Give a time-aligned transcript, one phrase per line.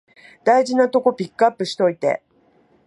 [0.43, 2.23] 大事なとこピックアップしといて